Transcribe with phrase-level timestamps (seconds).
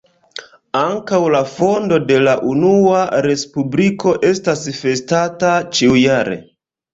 [0.77, 6.41] Ankaŭ la fondo de la Unua Respubliko estas festata ĉiujare.